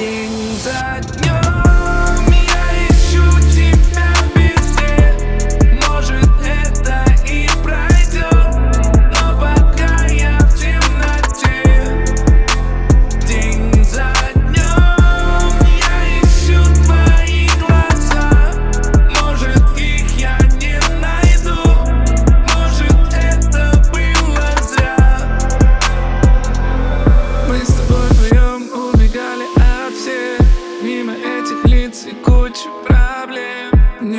things 0.00 0.64
that 0.64 1.04
you 1.26 1.69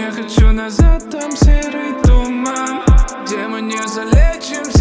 Не 0.01 0.09
хочу 0.09 0.51
назад, 0.51 1.11
там 1.11 1.31
серый 1.31 1.93
туман 2.03 2.81
Где 3.23 3.45
мы 3.47 3.61
не 3.61 3.87
залечимся. 3.87 4.80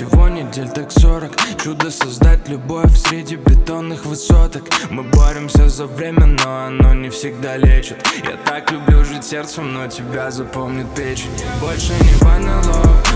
Всего 0.00 0.30
недель 0.30 0.70
так 0.70 0.90
сорок. 0.90 1.32
Чудо 1.62 1.90
создать 1.90 2.48
любовь 2.48 2.96
среди 2.96 3.36
бетонных 3.36 4.06
высоток. 4.06 4.62
Мы 4.88 5.02
боремся 5.02 5.68
за 5.68 5.84
время, 5.84 6.24
но 6.24 6.64
оно 6.68 6.94
не 6.94 7.10
всегда 7.10 7.58
лечит. 7.58 7.98
Я 8.24 8.38
так 8.46 8.72
люблю 8.72 9.04
жить 9.04 9.26
сердцем, 9.26 9.74
но 9.74 9.88
тебя 9.88 10.30
запомнит 10.30 10.86
печень. 10.94 11.28
Больше 11.60 11.92
не 11.92 12.24
ванилок 12.24 13.09